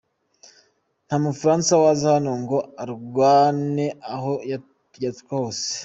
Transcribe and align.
Nta 1.05 1.15
mufaransa 1.23 1.71
waza 1.83 2.07
hano 2.15 2.31
ngo 2.41 2.57
arwane 2.83 3.85
aho 4.13 4.33
yaturuka 4.51 5.33
hose. 5.41 5.67